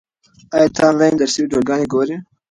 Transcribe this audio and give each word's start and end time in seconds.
ایا 0.55 0.67
ته 0.75 0.81
آنلاین 0.89 1.15
درسي 1.17 1.39
ویډیوګانې 1.41 1.85
ګورې؟ 1.93 2.15